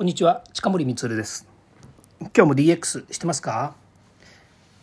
[0.00, 1.46] こんにちは近森光です。
[2.20, 3.74] 今日も DX してますか？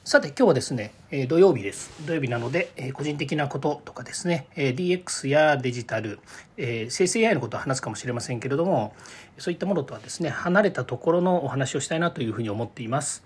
[0.04, 0.92] さて今日はですね
[1.28, 2.05] 土曜日です。
[2.05, 6.20] 土曜日なので個人的なこととかですね DX やデジタル
[6.56, 8.94] 生成 AI のことを話すかもしれませんけれども
[9.40, 13.24] そういったものとはですね離れたところのお話をしたいなというふうに思っています。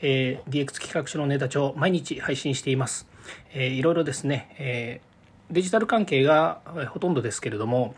[0.00, 0.48] DX
[0.80, 3.06] 企画書のネタ帳毎日配信しています。
[3.54, 5.02] いろいろですね
[5.50, 7.94] デジタル関係がほとんどですけれども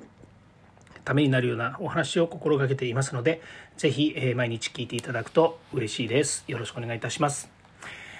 [1.06, 3.40] ためになるようなお話を心がけていますので、
[3.76, 6.44] ぜひ、え毎日聞いていただくと嬉しいです。
[6.48, 7.48] よろしくお願いいたします。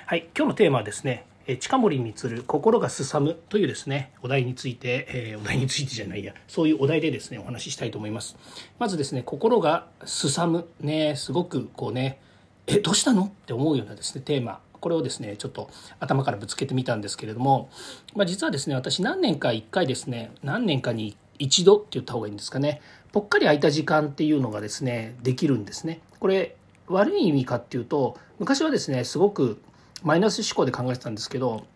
[0.06, 1.26] はい、今日のテーマはですね、
[1.58, 8.36] 近森光心がすさむというですねお題について、えー、お題についてじゃないやそういうお題でですねお話ししたいと思います
[8.80, 12.18] まずですね心がすさむねすごくこうね
[12.66, 13.26] えどうしたの？
[13.26, 17.70] って思うようなですねテーマこれをですねちょっと頭からぶつけてみたんですけれども、
[18.16, 22.80] まあ、実はですね私何年か1回ですね何年かに一度って言った方がいいんですかね。
[23.12, 26.00] ぽっかり空いた時間っていうのがですねできるんですね。
[26.20, 26.56] これ
[26.88, 29.60] 悪い意味かっていうと昔はですねすごく
[30.02, 31.66] マイナス思考で考えてたんですけど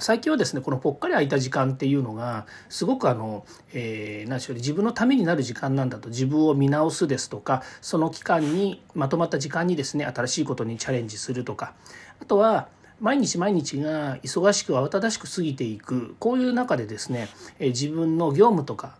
[0.00, 6.10] 最近はですねこのぽっかり空いた時間っていうのがすごくあの、えー、何しょう自分のためになる時間なんだと。
[6.10, 11.74] 自分を見直すですとかその期間にまとまった時間にですね新しいことにチャレンジするとか。
[12.20, 12.68] あとは
[13.00, 17.28] 毎日毎日が忙しく慌ただしく過ぎていくこういう中でですね
[17.60, 18.96] 自分の業務とか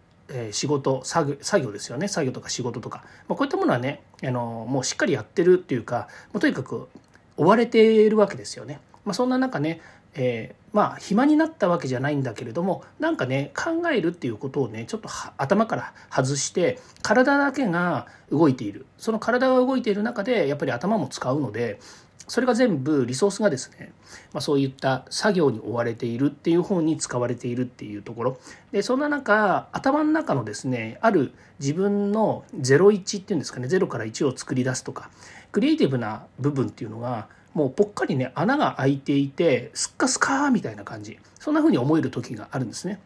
[0.52, 2.06] 仕事作業ですよね。
[2.06, 6.88] 作業とか仕事とか、まあ、こういったものはねあのもうしっかりやってるっていうかもうとにかく
[7.36, 8.80] 追われているわけですよね。
[9.04, 9.80] まあ、そんな中ね、
[10.14, 18.84] えー、まあ暇になったわけじゃないんだけれどもなんかね考えるっていうことをねちょっと頭から外して体だけが動いている。
[18.98, 21.80] その体が動いている中でやっぱり頭も使うので
[22.28, 23.92] それが全部リソースがですね、
[24.32, 28.38] まあ、そういった作業に追われているっていう方に使われているっていうところ
[28.70, 35.10] でそんな中頭の中のですねある自分の01っていうんですかね0から1を作り出すとか
[35.52, 43.00] クリエイティブな部分っていうのがもうぽっかりね穴が開いていてスッカスカーみたいな感じそんな風に思える時があるんですね。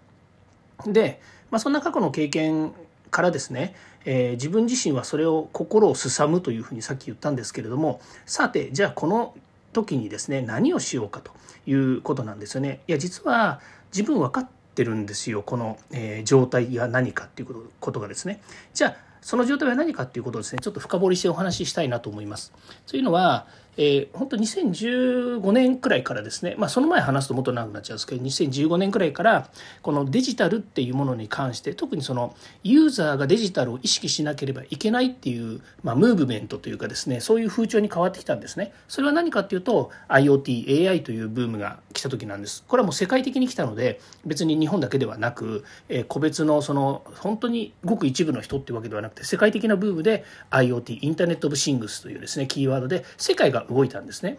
[0.86, 1.20] で、
[1.50, 2.72] まあ、そんな過去の経験
[3.12, 9.34] からですね、えー、自分自身はそれを心をすさむというふうにさっき言ったんですけれどもさてじゃあこの
[9.72, 11.30] 時にですね何をしようかと
[11.66, 12.80] いうことなんですよね。
[12.88, 13.60] いや実は
[13.92, 18.40] 自分分かってるんですよこの、えー、状態が何かっていうことことがですね。
[18.74, 22.52] じゃあその状態は何かっていうことをですねちょっと深掘りしてお話ししたいなと思います。
[22.86, 23.46] というのは
[23.76, 29.48] えー、本当2015年くらいからですね、まあ、その前話すともっと長くなっちゃうんですけど2015年くらいから
[29.80, 38.72] このデジタルっていうものに関して特にそのユーザーがデジタルを意識しなければいけないっていう、まあ、ムーブメントというかですねそういう風潮に変わってきたんですね。
[38.88, 42.64] それは何かっていうと IoTAI というブームが来た時なんです。
[42.68, 54.38] これはもう世界的に来たので別に日本だけではなく、えー、個別のその本当にごく一部の人っていうわけではなくて世界的なブームで IoT インターネット・オブ・シングスというですねキーワードで世界が動いたんですね。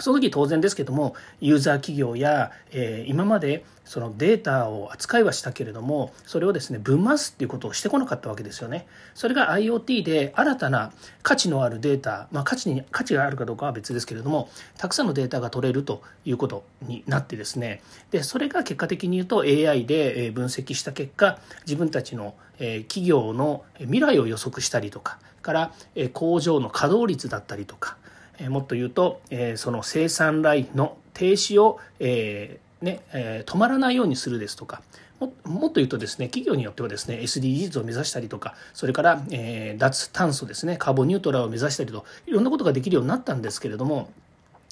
[0.00, 8.86] その時当然ですけどもユーザー企業や、えー、今までそのデータを扱いはしたけれどもそれをですね分回すっていうことをしてこなかったわけですよね。
[9.14, 10.92] それが IoT で新たな
[11.22, 25.72] 価値のあるデータ、まあ、価値に価値があるかどうかは別ですけれどもたくさんのデータが取れるということになってですねでそれが結果的に言うと AI で分析した結果自分たちの企業の未来を予測したりとかから
[26.12, 27.96] 工場の稼働率だったりとか
[28.40, 34.80] えもっと言うと、えその生産ラインの停止を、えねえ止まらないようにするですとか
[35.18, 44.10] ももっと言うとですね企業によってはですね SDGs を目指したりとかそれから、え脱炭素ですねカーボンニュートラルを目指したりといろんなことができるようになったんですけれども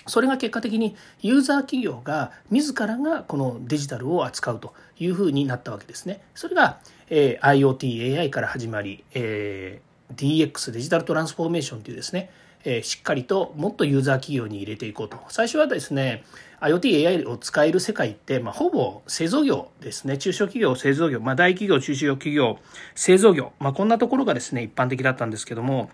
[0.06, 6.22] それが結果的にユーザー企業が自らがこのデジタルを扱うというふうになったわけですね。
[6.34, 6.78] それが、
[7.10, 12.30] え IoT、AI から始まり、えー DX デジタルトランスフォーメーションというですね
[12.70, 15.18] えしっかりともっとユーザー企業に入れていこうと。
[15.28, 16.24] 最初はですね、
[16.60, 20.18] IoT、AI を使える世界って、まあ、ほぼ製造業ですね。
[20.18, 22.58] 中小企業、製造業、まあ、大企業、中小企業、
[22.94, 25.90] 製造業、まあ、こんなところがですね、一般的だったんですけども、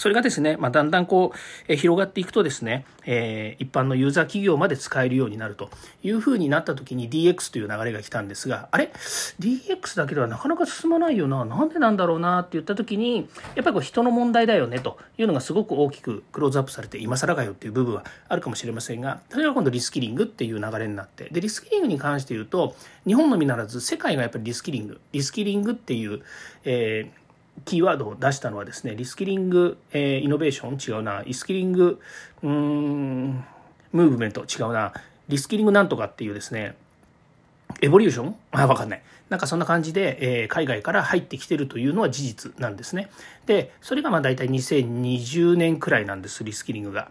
[0.00, 1.38] それがですね、まあ、だんだんこう、
[1.70, 5.68] え広がっていくとですね、えー、一般のユーザー企業まで使えるようになると
[6.02, 8.92] いうふうになった時に DX という流れが来たんですが、あれ
[9.40, 11.44] ?DX だけではなかなか進まないよな。
[11.44, 22.74] なんでなんだろうなって言った時に、やっぱりこう人の問題だよねというのがすごく大きくクローズアップされて、今更かよっていう部分はあるかもしれませんが、それが今度リスキリングっていう流れになって、で、リスキリングに関して言うと、
[23.06, 26.22] 日本のみならず世界がやっぱりリスキリング、リスキリングっていう、
[26.64, 27.20] えー
[27.64, 32.00] キーワードを出したのはですね、リスキリング、えー、イノベーション違うな、リスキリング、
[32.42, 33.44] うん、
[33.92, 34.92] ムーブメント違うな、
[35.28, 36.74] リスキリングなんとかっていうですね、
[37.80, 38.36] エボリューション？
[38.52, 39.02] あ、わかんない。
[39.28, 43.10] なんかそんな感じで、えー、海外から入ってきてるというのは事実なんですね。
[43.46, 47.10] で、それがまあ大体2020年くらいなんです、リスキリングが。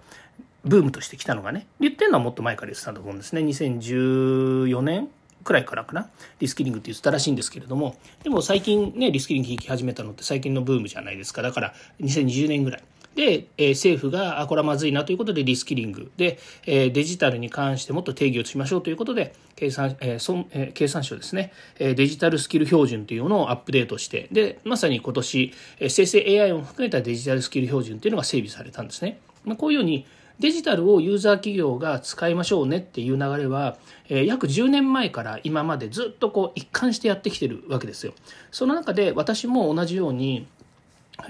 [0.66, 1.68] ブームとして来たのがね。
[1.80, 3.42] 言ってるのはもっと前から言ってたと思うんですね。
[3.42, 5.08] 2014年
[5.44, 6.10] くらいからかな？
[6.40, 7.96] リスキリングって言ってたらしいんですけれども。
[8.24, 11.42] でも最近ね、リスキリング聞き始めたのって最近のブームじゃないですか。
[11.42, 12.84] だから2020年ぐらい。
[13.16, 29.20] で、えー、政府が、あ、これはまずいなということでリスキリングで、えー、デジタルに関してもっと定義をしましょうということで、経産、えーそえー、経産省ですね、えー、デジタルスキル標準というのをアップデートして、で、まさに今年、えー、生成 AI を含めたデジタルスキル標準というのが整備されたんですね。
[29.44, 30.06] まあ、こういうように、
[30.40, 33.78] デジタルをユーザー企業が使いましょうねっていう流れは、
[34.08, 38.14] えー、約10年前から今までずっとこう一貫してやってきてるわけですよ。
[38.52, 40.48] その中で私も同じように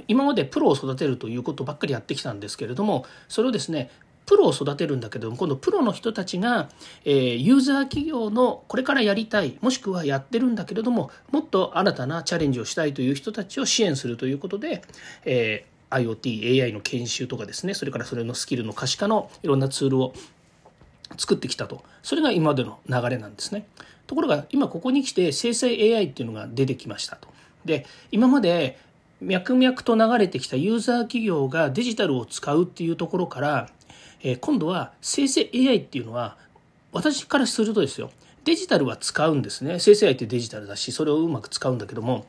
[0.07, 3.89] 今までプロを育てるということばっかりやってきたんですけれどもそれをですね
[4.27, 6.69] プロを育てるんだけども今度プロの人たちが、
[7.03, 14.83] えー、ユーザー企業のこれからやりたいもしくはやってるんだけれどももっと新たなチャレンジをしたいという人たちを支援するということで、
[15.25, 17.73] えー、IoT、AI の研修とかですね。
[17.73, 20.13] それからそれのスキルの可視化のいろんなツールを
[21.17, 21.83] 作ってきたと。
[22.03, 23.65] それが今までの流れなんですね。
[24.07, 27.27] ところが今ここに来て生成 AI っていうのが出てきましたと。
[27.65, 28.79] で今まで
[29.21, 33.69] 脈々と流れてきたユーザー企業がデジタルを使うっていうところから、
[34.21, 36.37] えー、今度は生成 AI っていうのは
[36.91, 38.11] 私からするとですよ。
[38.45, 39.79] デジタルは使うんですね。
[39.79, 42.25] 生成 AI ってデジタルだしそれをうまく使うんだけども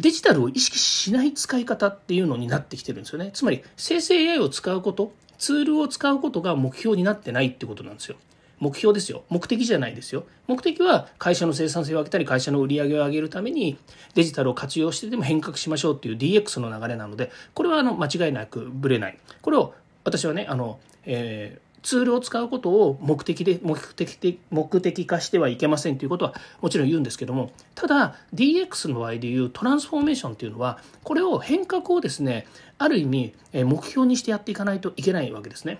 [0.00, 8.16] デジタルを意識しない使い方っていうのになってきてるんですよねつまり生成 AI を使うことツールを使うことが目標になってないってことなんですよ
[8.60, 9.24] 目標ですよ。
[9.28, 10.24] 目的じゃないですよ。
[10.46, 13.76] 目的は会社の生産性を上げたり、会社の売り上げを上げるために
[14.14, 19.18] デジタルを活用してでも変革しましょうっていう DX の流れなので、これはあの間違いなくぶれない。
[19.42, 19.74] これを
[20.04, 32.46] 私はね、あの、えーツールを使うことを目的で目的的目的化してはいけませんということはもちろん言うんですけどもただ DX の場合でいうトランスフォーメーションというのはこれを変革をですね
[32.78, 35.78] ある意味目標にしてやっていかないといけないわけですね。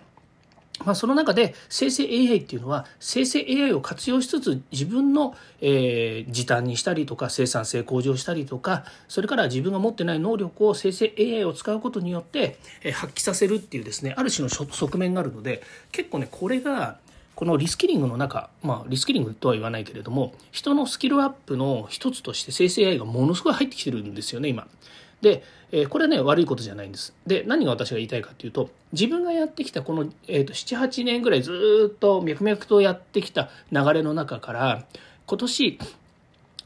[0.84, 15.62] まあ、その中で生成 AI っていうのは生成 AI を活用しつつ自分の、え、時短にしたりとか生産性向上したりとかそれから自分が持ってない能力を生成 AI を使うことによって、え、発揮させるっていうですねある種の側面があるので
[15.92, 16.98] 結構ねこれが
[17.36, 24.66] このリスキリングの中、まあ、リスキリングとは言わないけれども人のスキルアップの一つとして生成 AI がものすごい入ってきてるんですよね今。
[25.20, 25.42] で、
[25.76, 27.12] えー、これはね悪いことじゃないんです。
[27.26, 34.84] で何が私が言いたいかっていうと自分がやってきたこの、えーと、78年ぐらいずっと脈々とやってきた流れの中から
[35.26, 35.78] 今年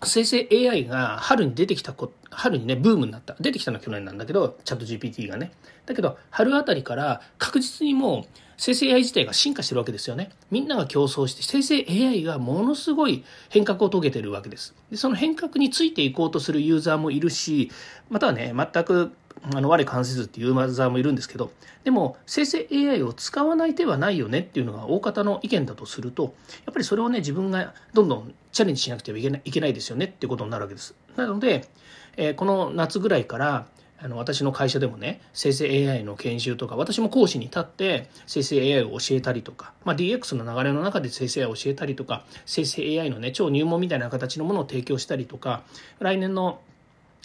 [0.05, 5.53] 生成 AI が春に出てきたこ春にねブームになった出てきたのは去年なんだけどチャット GPT がね
[5.87, 8.25] だけど春あたりから確実にもう
[8.59, 10.31] 生成 AI 自体が進化してるわけですよね。
[10.51, 14.75] みんなが競争して、生成 AI がものすごい変革を遂げてるわけです。
[14.91, 17.71] で、その変革についていこうとするユーザーもいるし、
[18.11, 19.13] またはね、全く
[19.55, 21.51] あの我関せずっていうユーザーもいるんですけど、
[21.85, 26.35] でも生成 AI を使わない手はないよねっていうのが大方の意見だとすると、
[26.67, 30.95] やっぱりそれをね、自分がどんどんチャレンジしなくてはいけないいけないですよねっていうことになるわけです。
[31.17, 31.69] なので、
[32.17, 33.67] えー、この夏ぐらいから、
[34.01, 45.63] あの私の会社でもね生成 AI の研修とか私も講師に立って生成 AI を教えたりとか、まあ、DX の流れの中で生成 AI を教えたりとか生成 AI のね超入門みたいな形のものを提供したりとか
[45.99, 46.61] 来年の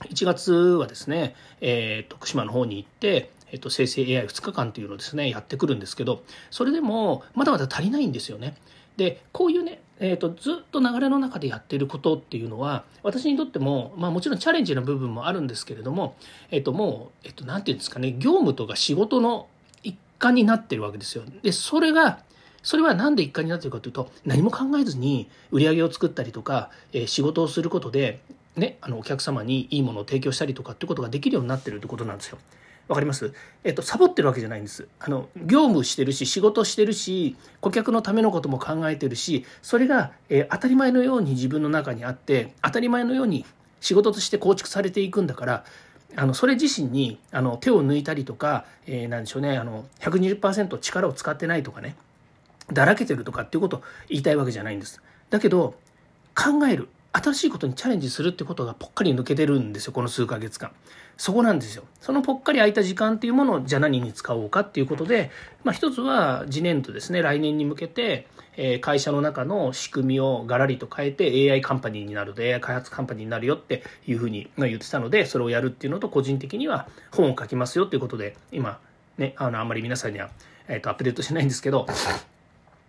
[0.01, 8.55] 1月はですね、えー、徳島の方に行ってえっと、生成 AI2 日間というのをですねやってくるんですけどそれでもまだまだ足りないんですよね。
[8.97, 16.15] でこういうねえーと、ずっと流れの中でやってることっていうのは私にとっても、まあ、もちろんチャレンジな部分もあるんですけれども、
[16.51, 19.47] えーと、もう、えーと、なんていうんですかね業務とか仕事の
[19.83, 21.23] 一環になってるわけですよ。
[21.41, 22.19] でそれが
[22.63, 28.19] それは何で一環になってるかというと何も考えずに売り上げを作ったりとか、えー、仕事をすることで、
[28.55, 32.37] ね、あのお客様にいいものを提供したりとかってことができるようになってるってことなんですよ。
[32.87, 33.33] わかります？
[33.63, 34.87] えっと、サボってるわけじゃないんです。
[34.99, 43.45] あの、業務してるし、仕事してるし、顧客のためのことも考えてるし、それが、えー、当たり前のように自分の中にあって、当たり前のように
[43.79, 45.65] 仕事として構築されていくんだから、
[46.15, 51.95] あのそれ自身にあの手を抜いたりとか、えー、なんでしょうねあの120%力を使ってないとかね
[52.71, 55.73] だらけてるとかっていうことを言いたいわけじゃないんですだけど
[56.35, 60.71] 考える新しいことにチャレンジするってことがぽっかり抜けてるんですよこの数ヶ月間
[61.15, 65.29] そこなんですよそのぽっかり空いた時間っていうものをじゃあ何に使おうかっていうことで、
[65.63, 68.27] まあ、一つは次年度ですね来年に向けて、
[68.57, 78.79] えー、会社の中の仕組みをガラリと変えて AI カンパニーになると AI 開発カンパニーになるよっていうふうに言ってたのでそれをやるっていうのと個人的には本を書きますよっていうことで今
[79.19, 80.31] ねあのあんまり皆さんには、
[80.67, 81.85] えー、とアップデートしないんですけど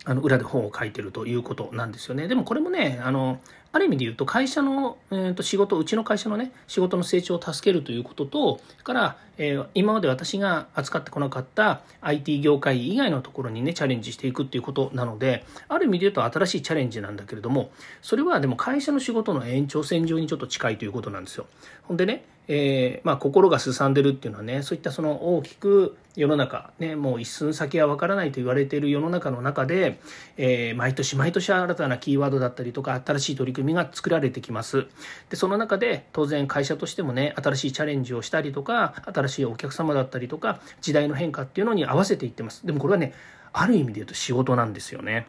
[0.06, 2.28] あの裏で本を書いてるということなんですよね。
[2.28, 3.40] でもこれもね、あの、
[3.74, 21.46] ある意味で言うと会社の、えー、と仕事うちの会社のね仕事の成長を助けるということとから、えー、今まで私が扱ってこなかった IT 業界以外のところにねチャレンジしていくっていうことなのである意味で言うと新しいチャレンジなんだけれどもそれはでも会社の仕事の延長線上にちょっと近いということなんですよ。
[21.82, 29.98] ほんでねえー、まあ、心がすさんでるっていうのはねそういったその大きく世の中、ね、もう一寸先は分からないと言われている世の中の中で、
[30.36, 34.86] えー、毎年毎年新たなキーワードだったりとか新しい取り組みが作られてきます
[35.30, 43.14] でその中で当然会社としてもね新しいチャレンジをしたりとか新しいお客様だったりとか時代の変化っていうのに合わせていってますでもこれはね
[43.54, 45.28] ある意味で言うと仕事なんですよね。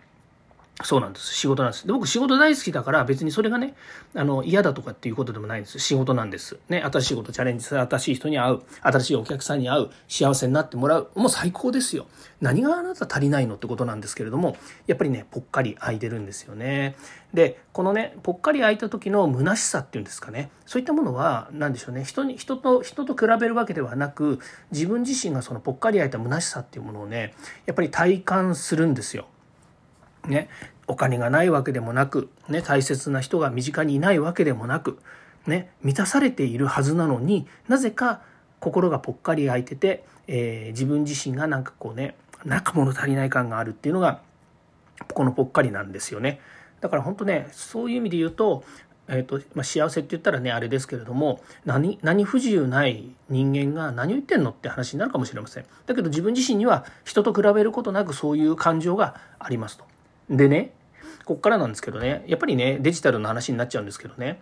[0.84, 1.34] そうなんです。
[1.34, 1.88] 仕事なんです。
[1.88, 3.76] で僕仕事大好きだから別にそれがね、
[4.14, 5.80] あの嫌だとかっていうことでもないんです。
[5.80, 6.58] 仕事なんです。
[6.68, 11.10] ね、新しいことチャレンジする、新しい人に会う、新しいお客さんに会う、幸せになってもらう。
[11.16, 12.08] もう最高ですよ。
[12.42, 16.98] 何があなた足りないのってことなんですけれども、やっぱりね、ぽっかり空いてるんですよね。
[17.34, 20.50] で、このね、ぽっかり空いた時の虚しさっていうんですかね。
[20.66, 22.04] そういったものは、何でしょうね。
[22.04, 24.40] 人に、人と、人と比べるわけではなく、
[24.72, 27.34] 自分自身がそのぽっかり空いた虚しさっていうものをね、
[27.66, 29.28] やっぱり体感するんですよ。
[30.28, 30.50] ね、
[30.88, 35.00] お金がないわけでもなく、ね、大切な人が身近にいないわけでもなく、
[35.48, 38.22] ね、満たされているはずなのになぜか
[38.60, 44.22] 心がぽっかり空いてて、えー、自分自身がなんかこうねなんか物足りない感があるっていうのが
[45.14, 46.40] このぽっかりなんですよね。
[46.82, 48.64] だから本当ねそういう意味で言うと,、
[49.08, 55.66] えーとまあ、幸せって言ったらねあれですけれども何何不自由ない人間が何を言ってんのって話になるかもしれません。
[55.86, 59.86] だけど自分自身には人と比べることなくそういう感情がありますと。
[60.30, 60.72] でね、
[61.26, 64.40] こっからなんですけどね、やっぱりね、デジタルの話になっちゃうんですけどね、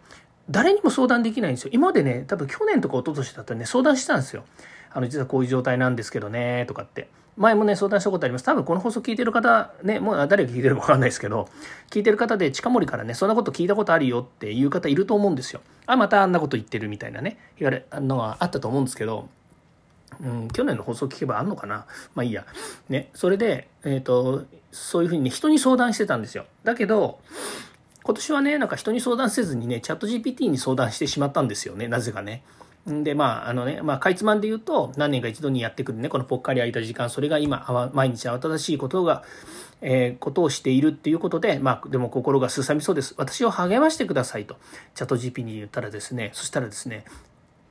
[0.50, 1.72] 誰にも相談できないんですよ。
[1.74, 4.44] 今までね、多分去年とか一昨年だったらね、相談してたんですよ。
[4.92, 7.08] あの、実はこういう状態なんですけどね、とかって。
[7.36, 8.46] 前もね、相談したことあります。
[8.46, 11.50] 多分この放送聞いてる方、ね、もう誰が聞いてるかわかんないですけど、
[11.90, 15.62] 聞いてる方で近森からね、そんなこと聞いたことあるよっていう方いると思うんですよ。
[15.88, 19.30] あ、またあんなこと言ってるみたいなね、言われ、のがあったと思うんですけど、
[20.22, 21.86] うん、去年の放送聞けばあんのかな？
[22.16, 22.46] まあいいや。
[22.90, 26.46] ね、それで、えっ、ー、と、そういうふうにね、人に相談してたんですよ。
[26.64, 27.20] だけど、
[28.04, 32.44] 今年はね、なんか人に相談せずにね、チャット GPT に相談してしまったんですよね、なぜかね。
[32.86, 39.24] で、まあ、あのね、まあ、かいつまんで言うと、何年か一度にやってくるね、このぽっかり空いた時間、それが今、毎日慌ただしいことが、
[39.80, 43.16] えー、ことをしているっていうことで、まあ、でも心がすさみそうです。
[43.18, 44.58] 私を励ましてくださいと、
[44.96, 47.06] チャット GP に言ったらですね、そしたらですね、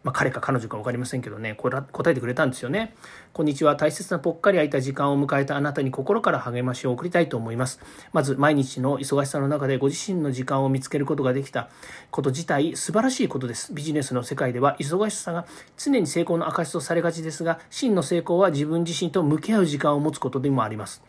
[0.04, 2.94] まあ、彼か彼女か分かりませんけどね、これ答えてくれたんですよね。
[3.32, 3.76] こんにちは。
[3.76, 7.78] 大切なぽっかり空いた時間を迎えたあなたに心から励ましを送りたいと思います。
[8.12, 11.68] まず、毎日の忙しさの中でご自身の時間を見つけることができた
[12.11, 13.73] こと自体、素晴らしいことです。
[13.73, 21.02] ビジネスの世界では、忙しさが常に成功の証とされがちですが、真の成功は自分自身と向き合う時間を持つことでもあります。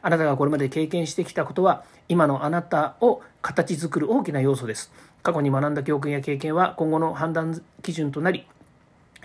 [0.00, 4.90] あなたがこれまで経験してきたことは、今のあなたを形作る大きな要素です。
[5.22, 8.46] 過去に学んだ教訓や経験は今後の判断基準となり、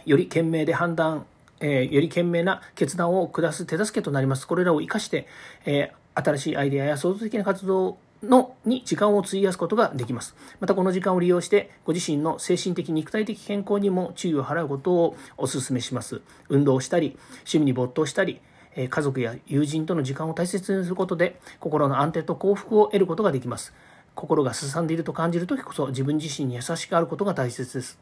[0.05, 1.25] より賢明で判断、
[1.59, 4.47] え、より賢明な決断を下す手助けとなります。
[4.47, 5.27] これらを活かして、
[5.65, 10.35] え、新しいアイデアや創造的な活動のに時間を費やすことができます。
[10.59, 16.21] またこの時間を利用してご自身の精神的肉体的健康にも注意を払うことをお勧めします。
[16.49, 18.39] 運動をしたり、趣味に没頭したり、
[18.75, 23.73] 家族や友人との時間を大切にすることで心の安定と幸福を得ることができます。
[24.15, 27.97] 心がすさんでいると感じる時こそ自分自身に優しくあることが大切です。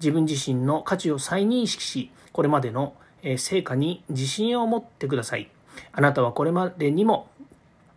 [0.00, 2.94] 自分自身の価値を再認識し、これまでの
[3.38, 5.48] 成果に自信を持ってください。
[5.92, 7.28] あなたはこれまでにも、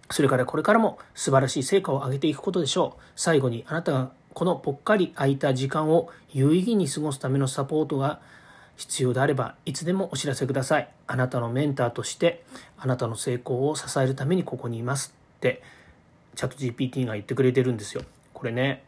[0.09, 3.01] それからこれからも素晴らしい成果を上げていくことでしょう。
[3.15, 8.19] 最後にあなたがこのぽっかり空いた時間を有意義に過ごすためのサポートが
[8.77, 10.87] 必要であればいつでもお知らせください。
[11.07, 12.43] あなたのメンターとして
[12.77, 15.61] あなたの成功を支えるためにここにいますって
[16.37, 18.03] チャット GPT が言ってくれてるんですよ。
[18.33, 18.83] これね、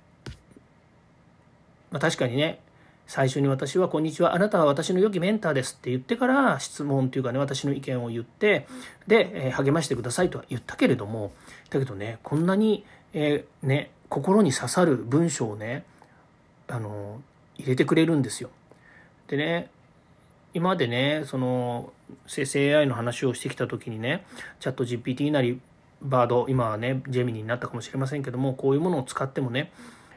[1.90, 2.62] まあ、確かにね、
[3.08, 8.68] 最初に私は、こんにちは、あなたは私の良きメンターですって言ってから質問というかね、私の意見を言って、
[9.08, 11.32] で、え励ましてくださいとは言ったけれども、
[11.72, 15.86] だけどね、こんなに、えー、ね、心に刺さる文章をね、
[16.68, 17.20] あの、
[17.58, 18.52] 入れてくれるんですよ。
[19.28, 19.72] でね、
[20.54, 21.94] 今までね、その、
[22.28, 24.24] 生成 AI の話をしてきた時にね、
[24.60, 25.60] チャット GPT なり、
[26.02, 29.72] バード今はねジェミニになったかもしれませんけどもこういうものを使ってもね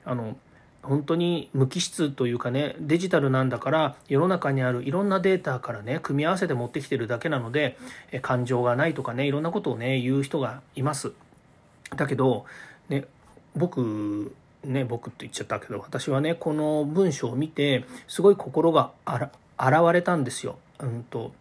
[0.05, 0.37] あの
[0.83, 7.79] 本当に無機質というかねデジタルなんだから世の中にあるいろんなデータからね組み合わせて持ってきてるだけなので
[8.21, 11.13] 感情がないとかねいろんなことをね言う人がいます
[11.97, 12.47] だけど
[12.89, 13.05] ね
[13.55, 14.35] 僕
[14.65, 20.59] ね僕って言っちゃったけど私はねこの文章を見てすごい心があら現れたんですよ。
[20.81, 21.33] うんと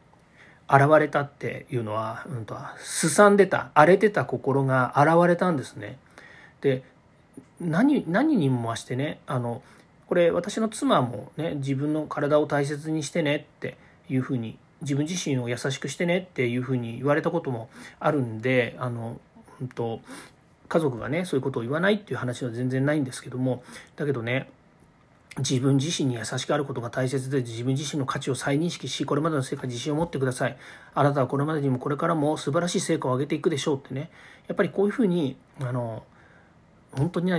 [0.71, 5.97] 現れたっていうのは、うんと、すさんでた荒れてた心が現れたんですね。
[6.61, 6.83] で
[7.59, 9.61] 何何にも増してねあの
[10.07, 13.77] これ私の妻もね自分の体を大切にしてねって
[14.09, 19.19] いうふうに自分自身を優しくしてねっていうふうに言われたこともあるんであの、
[19.61, 20.01] うんと、
[20.67, 23.63] 家族がねそういうことを言わないっていう話は全然ないんですけども
[23.95, 24.49] だけどね
[25.37, 30.57] 自分自身に優しくあることが大切で自分自身の価値を再認識しこれまでの成果に自信を持ってください
[30.93, 34.11] あなたはこれまでにもこれからも素晴らしい成果を上げていくでしょうってね
[34.47, 36.03] やっぱりこういうふうにあの
[36.91, 37.31] 本当に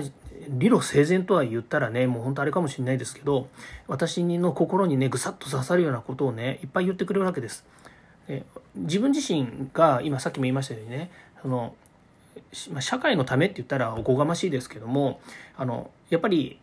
[0.48, 3.48] 理路整然とは言ったらねもう本当あれかもしれないですけど
[3.86, 7.64] 私の心にねぐさっと刺さるようなことをねいっぱい言ってくれるわけです。
[8.26, 8.44] で
[8.74, 11.10] 自分自身が今さっきも言いましたようにね
[11.42, 11.74] その
[12.80, 15.20] 社会のためって言ったらおこがましいですけども
[15.56, 16.58] あのやっぱり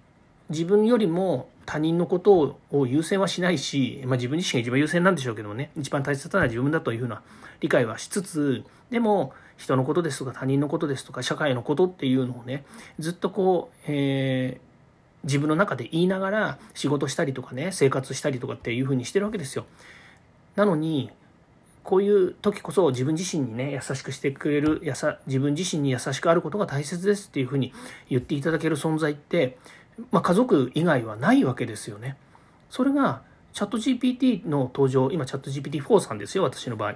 [0.49, 7.21] 自分よりも他人のことを優先はしないし、まあ、自分自身が一番優先なんでしょうけどもね一番大切なのは自分だというふうな
[7.59, 12.63] 理解はしつつでも人のことですとか他人のことですとか社会のことっていうのをね
[12.97, 19.65] ずっとこう、えー、自分の中で言いながら仕事したりとかね生活したりとかっていうふうにしてるわけですよ。
[20.55, 21.11] なのに
[21.83, 27.73] こういう時こそ自分自身にね優しくしてくれるやさ自分自身に優しくあることが大切ですっていうふうに
[28.09, 29.57] 言っていただける存在って、
[30.11, 32.17] まあ、家族以外はないわけですよね。
[32.69, 33.21] それが
[33.53, 36.95] チャット GPT の登場今チャット GPT4 さんですよ私の場合。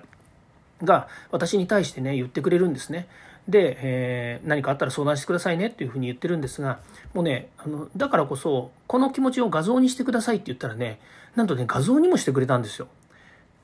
[0.84, 3.08] が私に対してね言ってくれるんですね。
[3.48, 6.80] で、えー、何かあったら相談してくださいねっていうふうに言ってるんですが
[7.14, 11.00] もうねあのだからこそこの気持ちを画像にしてくださいって言ったらね
[11.36, 12.88] なんとね画像にもしてくれたんですよ。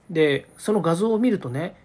[0.10, 1.76] でその画像を見るとね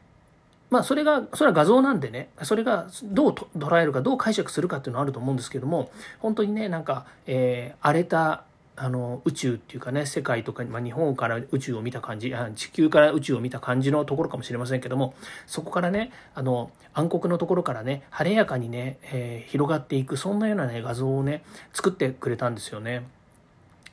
[0.74, 8.42] まあそれがそれは画像なんでねそれがどう捉えるかどう解釈するかっていうのはあると思うんですけども本当にねなんか、えー、荒れた
[8.74, 15.14] あの宇宙っていうかね世界とか、まあ、日本から宇宙を見た感じ地球から宇宙を見た感じのところかもしれませんけども
[15.46, 23.06] そこからねあの暗黒のところからね晴れやかにね、えー、広がっていくそんなようなね画像をね作ってくれたんですよね。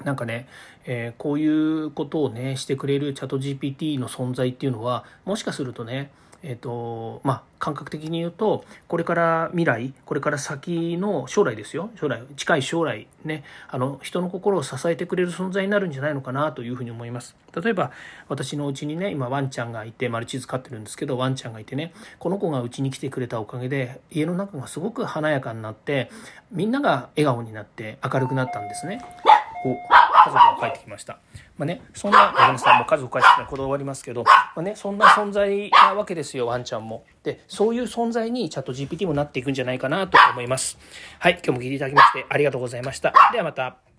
[0.03, 0.47] なんかね、
[0.85, 6.09] えー、こういうことをねしてくれるチャット GPT の存在っていうのはもしかするとね
[6.43, 11.91] えっ、ー、と、まあ、感覚的に言うと、これから未来、これから先の将来ですよ。
[11.95, 17.35] 将来、近い将来ね、あの、人の心を支えてくれる存在になるんじゃないのかなというふうに思います。
[17.55, 17.91] 例えば、
[18.27, 26.09] 私のうちにね、今ワンちゃんがいて、マルチーズ飼ってるんですけど、ワンちゃんがいてね、この子がうちに来てくれたおかげで、家の中がすごく華やかになって、
[26.51, 29.01] みんなが笑顔になって明るくなったんですね。
[29.63, 31.19] お家族が帰ってきました。
[31.57, 37.03] まあね、そんな、ごめんなさい、もう家族帰ってきたらこだわりますけど、まあね、そんな存在なわけですよ、ワンちゃんも。
[37.23, 40.77] で、そういう存在にチャット GPT もなっていくんじゃないかなと思います。
[41.19, 43.13] はい、今日も聞いていただきましてありがとうございました。
[43.31, 43.90] ではまた。